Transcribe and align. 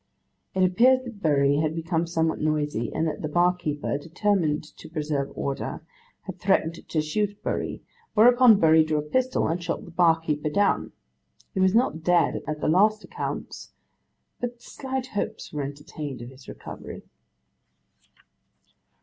It 0.55 0.63
appears 0.63 1.03
that 1.03 1.21
Bury 1.21 1.57
had 1.57 1.75
become 1.75 2.07
somewhat 2.07 2.41
noisy, 2.41 2.91
and 2.91 3.05
that 3.07 3.21
the 3.21 3.27
barkeeper, 3.29 3.99
determined 3.99 4.63
to 4.77 4.89
preserve 4.89 5.29
order, 5.35 5.85
had 6.23 6.39
threatened 6.39 6.89
to 6.89 7.01
shoot 7.03 7.39
Bury, 7.43 7.83
whereupon 8.15 8.59
Bury 8.59 8.83
drew 8.83 8.97
a 8.97 9.03
pistol 9.03 9.47
and 9.47 9.61
shot 9.61 9.85
the 9.85 9.91
barkeeper 9.91 10.49
down. 10.49 10.91
He 11.53 11.59
was 11.59 11.75
not 11.75 12.01
dead 12.01 12.41
at 12.47 12.61
the 12.61 12.67
last 12.67 13.03
accounts, 13.03 13.73
but 14.39 14.59
slight 14.59 15.05
hopes 15.05 15.53
were 15.53 15.61
entertained 15.61 16.23
of 16.23 16.29
his 16.31 16.47
recovery. 16.47 17.03